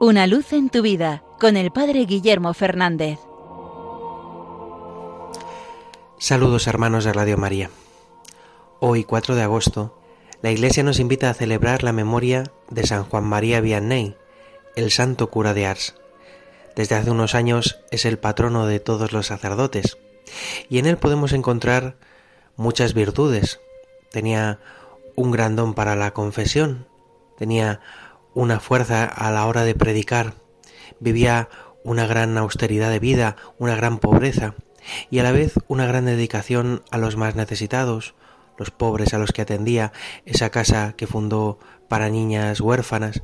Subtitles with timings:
[0.00, 3.18] Una luz en tu vida con el Padre Guillermo Fernández.
[6.18, 7.68] Saludos hermanos de Radio María.
[8.78, 9.98] Hoy, 4 de agosto,
[10.40, 14.14] la Iglesia nos invita a celebrar la memoria de San Juan María Vianney,
[14.76, 15.96] el santo cura de Ars.
[16.76, 19.98] Desde hace unos años es el patrono de todos los sacerdotes
[20.68, 21.96] y en él podemos encontrar
[22.54, 23.58] muchas virtudes.
[24.12, 24.60] Tenía
[25.16, 26.86] un gran don para la confesión,
[27.36, 27.80] tenía
[28.38, 30.34] una fuerza a la hora de predicar,
[31.00, 31.48] vivía
[31.82, 34.54] una gran austeridad de vida, una gran pobreza
[35.10, 38.14] y a la vez una gran dedicación a los más necesitados,
[38.56, 39.92] los pobres a los que atendía,
[40.24, 43.22] esa casa que fundó para niñas huérfanas.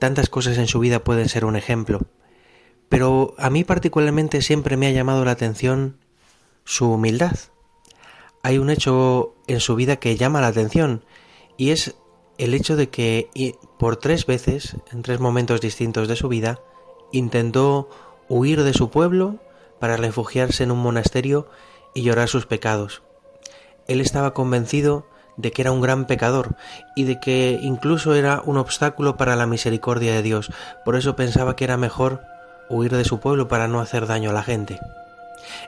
[0.00, 2.00] Tantas cosas en su vida pueden ser un ejemplo,
[2.88, 6.00] pero a mí particularmente siempre me ha llamado la atención
[6.64, 7.36] su humildad.
[8.42, 11.04] Hay un hecho en su vida que llama la atención
[11.56, 11.94] y es
[12.38, 16.60] el hecho de que por tres veces, en tres momentos distintos de su vida,
[17.12, 17.88] intentó
[18.28, 19.36] huir de su pueblo
[19.78, 21.48] para refugiarse en un monasterio
[21.94, 23.02] y llorar sus pecados.
[23.86, 26.56] Él estaba convencido de que era un gran pecador
[26.94, 30.50] y de que incluso era un obstáculo para la misericordia de Dios.
[30.84, 32.22] Por eso pensaba que era mejor
[32.68, 34.80] huir de su pueblo para no hacer daño a la gente.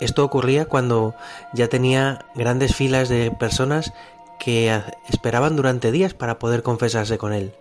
[0.00, 1.14] Esto ocurría cuando
[1.52, 3.92] ya tenía grandes filas de personas
[4.38, 7.52] que esperaban durante días para poder confesarse con él.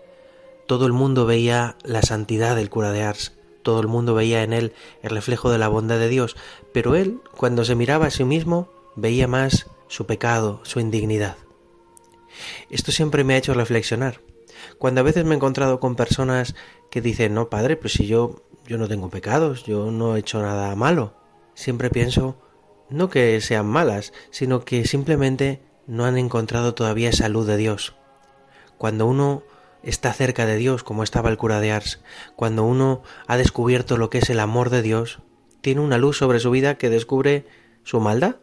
[0.67, 3.33] Todo el mundo veía la santidad del cura de Ars,
[3.63, 6.35] todo el mundo veía en él el reflejo de la bondad de Dios,
[6.73, 11.35] pero él, cuando se miraba a sí mismo, veía más su pecado, su indignidad.
[12.69, 14.21] Esto siempre me ha hecho reflexionar.
[14.77, 16.55] Cuando a veces me he encontrado con personas
[16.89, 20.41] que dicen, no, padre, pues si yo, yo no tengo pecados, yo no he hecho
[20.41, 21.13] nada malo,
[21.53, 22.37] siempre pienso,
[22.89, 27.95] no que sean malas, sino que simplemente no han encontrado todavía esa luz de Dios.
[28.77, 29.43] Cuando uno
[29.83, 32.01] está cerca de Dios, como estaba el cura de Ars,
[32.35, 35.19] cuando uno ha descubierto lo que es el amor de Dios,
[35.61, 37.47] tiene una luz sobre su vida que descubre
[37.83, 38.35] su maldad,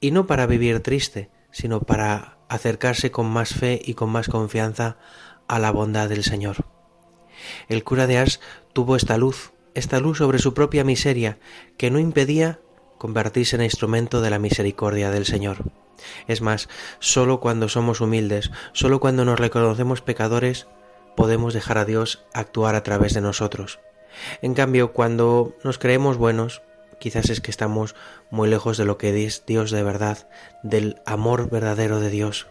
[0.00, 4.98] y no para vivir triste, sino para acercarse con más fe y con más confianza
[5.48, 6.66] a la bondad del Señor.
[7.68, 8.40] El cura de Ars
[8.72, 11.38] tuvo esta luz, esta luz sobre su propia miseria,
[11.76, 12.60] que no impedía
[12.98, 15.64] convertirse en instrumento de la misericordia del Señor.
[16.26, 16.68] Es más,
[16.98, 20.66] sólo cuando somos humildes, sólo cuando nos reconocemos pecadores,
[21.16, 23.80] podemos dejar a Dios actuar a través de nosotros.
[24.42, 26.62] En cambio, cuando nos creemos buenos,
[26.98, 27.94] quizás es que estamos
[28.30, 30.28] muy lejos de lo que es Dios de verdad,
[30.62, 32.46] del amor verdadero de Dios.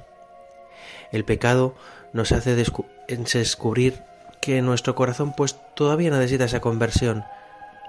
[1.12, 1.76] El pecado
[2.14, 4.04] nos hace descubrir
[4.42, 7.24] que nuestro corazón pues todavía necesita esa conversión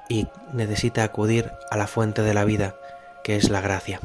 [0.09, 2.77] y necesita acudir a la fuente de la vida,
[3.25, 4.01] que es la gracia.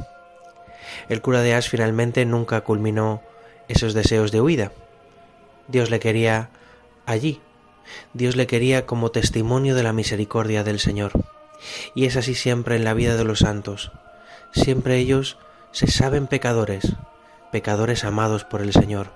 [1.08, 3.22] El cura de As finalmente nunca culminó
[3.68, 4.72] esos deseos de huida.
[5.68, 6.50] Dios le quería
[7.06, 7.40] allí.
[8.14, 11.12] Dios le quería como testimonio de la misericordia del Señor.
[11.94, 13.92] Y es así siempre en la vida de los santos.
[14.52, 15.38] Siempre ellos
[15.70, 16.94] se saben pecadores,
[17.50, 19.12] pecadores amados por el Señor,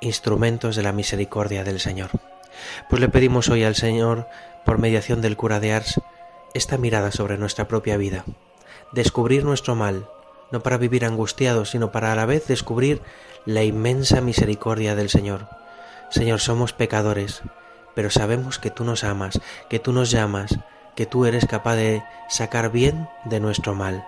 [0.00, 2.10] instrumentos de la misericordia del Señor.
[2.88, 4.26] Pues le pedimos hoy al Señor,
[4.64, 6.00] por mediación del cura de Ars,
[6.54, 8.24] esta mirada sobre nuestra propia vida,
[8.92, 10.08] descubrir nuestro mal,
[10.52, 13.02] no para vivir angustiados, sino para a la vez descubrir
[13.44, 15.48] la inmensa misericordia del Señor.
[16.10, 17.42] Señor, somos pecadores,
[17.94, 20.58] pero sabemos que tú nos amas, que tú nos llamas,
[20.94, 24.04] que tú eres capaz de sacar bien de nuestro mal,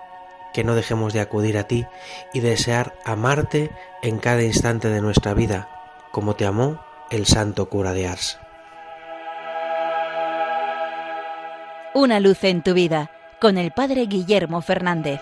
[0.53, 1.85] que no dejemos de acudir a ti
[2.33, 3.71] y desear amarte
[4.03, 5.67] en cada instante de nuestra vida,
[6.11, 6.79] como te amó
[7.09, 8.39] el santo cura de Ars.
[11.93, 15.19] Una luz en tu vida con el Padre Guillermo Fernández.